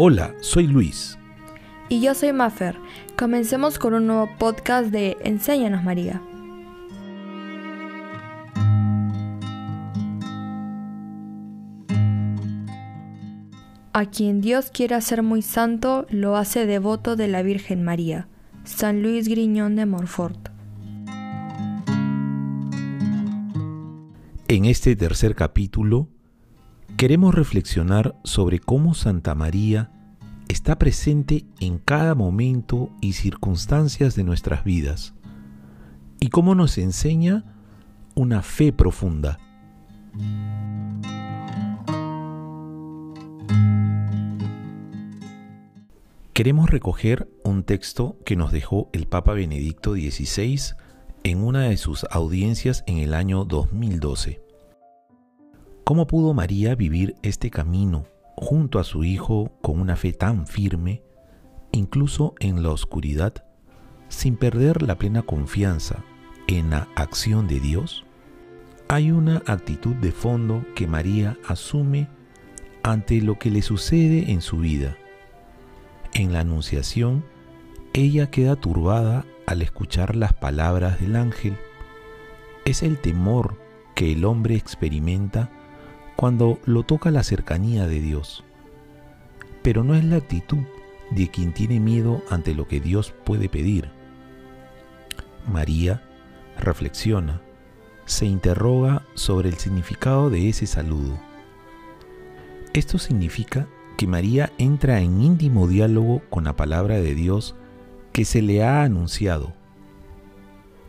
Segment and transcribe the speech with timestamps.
[0.00, 1.18] Hola, soy Luis.
[1.88, 2.76] Y yo soy Maffer.
[3.16, 6.22] Comencemos con un nuevo podcast de Enséñanos María.
[13.92, 18.28] A quien Dios quiere hacer muy santo, lo hace devoto de la Virgen María.
[18.62, 20.50] San Luis Griñón de Montfort.
[24.46, 26.08] En este tercer capítulo
[26.98, 29.88] queremos reflexionar sobre cómo Santa María
[30.48, 35.14] está presente en cada momento y circunstancias de nuestras vidas
[36.18, 37.44] y cómo nos enseña
[38.16, 39.38] una fe profunda.
[46.32, 50.74] Queremos recoger un texto que nos dejó el Papa Benedicto XVI
[51.22, 54.47] en una de sus audiencias en el año 2012.
[55.88, 58.04] ¿Cómo pudo María vivir este camino
[58.36, 61.02] junto a su Hijo con una fe tan firme,
[61.72, 63.46] incluso en la oscuridad,
[64.10, 66.04] sin perder la plena confianza
[66.46, 68.04] en la acción de Dios?
[68.88, 72.10] Hay una actitud de fondo que María asume
[72.82, 74.94] ante lo que le sucede en su vida.
[76.12, 77.24] En la Anunciación,
[77.94, 81.56] ella queda turbada al escuchar las palabras del ángel.
[82.66, 83.58] Es el temor
[83.94, 85.50] que el hombre experimenta
[86.18, 88.42] cuando lo toca la cercanía de Dios.
[89.62, 90.64] Pero no es la actitud
[91.12, 93.88] de quien tiene miedo ante lo que Dios puede pedir.
[95.46, 96.02] María
[96.58, 97.40] reflexiona,
[98.04, 101.20] se interroga sobre el significado de ese saludo.
[102.74, 107.54] Esto significa que María entra en íntimo diálogo con la palabra de Dios
[108.10, 109.52] que se le ha anunciado.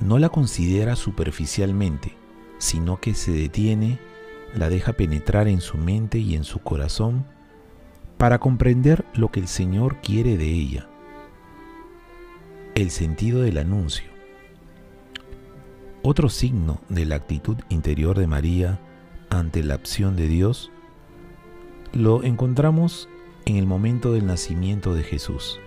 [0.00, 2.16] No la considera superficialmente,
[2.58, 4.00] sino que se detiene
[4.54, 7.24] la deja penetrar en su mente y en su corazón
[8.18, 10.88] para comprender lo que el Señor quiere de ella.
[12.74, 14.10] El sentido del anuncio.
[16.02, 18.80] Otro signo de la actitud interior de María
[19.30, 20.70] ante la acción de Dios
[21.92, 23.08] lo encontramos
[23.44, 25.60] en el momento del nacimiento de Jesús.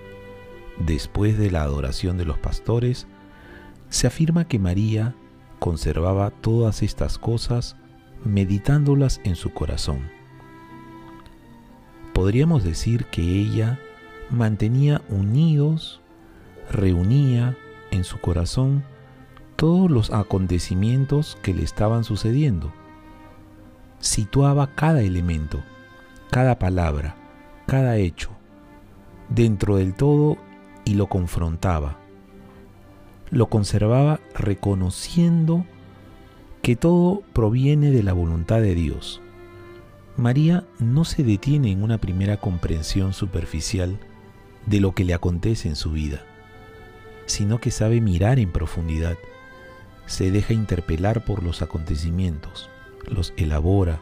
[0.80, 3.08] Después de la adoración de los pastores,
[3.90, 5.16] se afirma que María
[5.60, 7.78] conservaba todas estas cosas
[8.26, 10.10] meditándolas en su corazón.
[12.14, 13.80] Podríamos decir que ella
[14.30, 16.02] mantenía unidos,
[16.72, 17.56] reunía
[17.92, 18.84] en su corazón
[19.56, 22.74] todos los acontecimientos que le estaban sucediendo.
[24.00, 25.62] Situaba cada elemento,
[26.32, 27.16] cada palabra,
[27.66, 28.32] cada hecho,
[29.30, 30.38] dentro del todo
[30.84, 31.98] y lo confrontaba.
[33.30, 35.66] Lo conservaba reconociendo
[36.66, 39.22] que todo proviene de la voluntad de Dios.
[40.18, 44.00] María no se detiene en una primera comprensión superficial
[44.66, 46.24] de lo que le acontece en su vida,
[47.28, 49.16] sino que sabe mirar en profundidad,
[50.08, 52.68] se deja interpelar por los acontecimientos,
[53.08, 54.02] los elabora,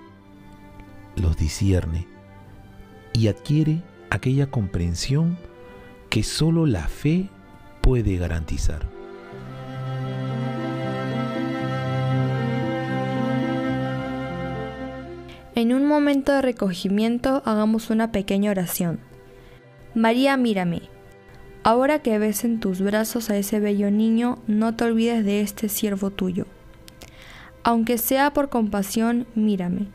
[1.17, 2.07] los discierne
[3.11, 5.37] y adquiere aquella comprensión
[6.09, 7.27] que sólo la fe
[7.81, 8.87] puede garantizar.
[15.63, 18.99] En un momento de recogimiento hagamos una pequeña oración.
[19.95, 20.81] María, mírame.
[21.63, 25.69] Ahora que ves en tus brazos a ese bello niño, no te olvides de este
[25.69, 26.47] siervo tuyo.
[27.63, 29.87] Aunque sea por compasión, mírame.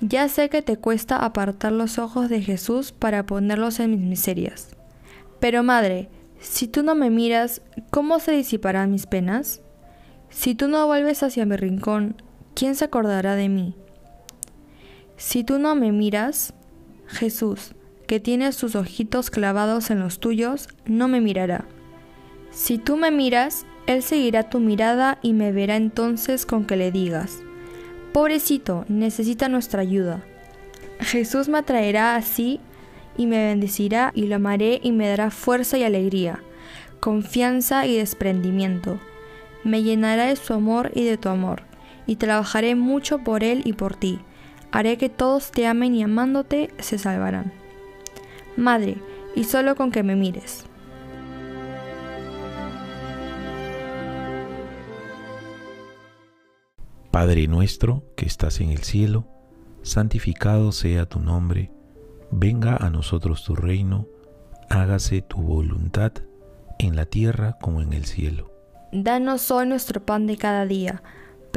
[0.00, 4.70] Ya sé que te cuesta apartar los ojos de Jesús para ponerlos en mis miserias.
[5.38, 6.08] Pero Madre,
[6.40, 7.60] si tú no me miras,
[7.90, 9.60] ¿cómo se disiparán mis penas?
[10.30, 12.22] Si tú no vuelves hacia mi rincón,
[12.54, 13.76] ¿quién se acordará de mí?
[15.18, 16.54] Si tú no me miras,
[17.08, 17.74] Jesús,
[18.06, 21.64] que tiene sus ojitos clavados en los tuyos, no me mirará.
[22.52, 26.92] Si tú me miras, Él seguirá tu mirada y me verá entonces con que le
[26.92, 27.40] digas,
[28.12, 30.22] Pobrecito, necesita nuestra ayuda.
[31.00, 32.60] Jesús me atraerá así
[33.16, 36.44] y me bendecirá y lo amaré y me dará fuerza y alegría,
[37.00, 39.00] confianza y desprendimiento.
[39.64, 41.64] Me llenará de su amor y de tu amor,
[42.06, 44.20] y trabajaré mucho por Él y por ti
[44.72, 47.52] haré que todos te amen y amándote se salvarán.
[48.56, 48.98] Madre,
[49.34, 50.64] y solo con que me mires.
[57.10, 59.26] Padre nuestro que estás en el cielo,
[59.82, 61.72] santificado sea tu nombre,
[62.30, 64.06] venga a nosotros tu reino,
[64.68, 66.12] hágase tu voluntad
[66.78, 68.52] en la tierra como en el cielo.
[68.92, 71.02] Danos hoy nuestro pan de cada día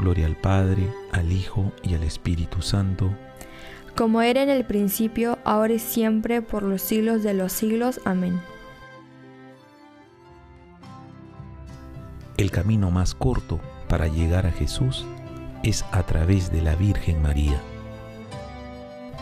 [0.00, 3.10] Gloria al Padre, al Hijo y al Espíritu Santo,
[3.96, 8.00] como era en el principio, ahora y siempre, por los siglos de los siglos.
[8.04, 8.40] Amén.
[12.36, 15.04] El camino más corto para llegar a Jesús
[15.62, 17.60] es a través de la Virgen María.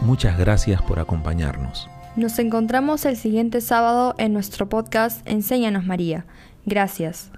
[0.03, 1.89] Muchas gracias por acompañarnos.
[2.15, 6.27] Nos encontramos el siguiente sábado en nuestro podcast Enséñanos María.
[6.65, 7.33] Gracias.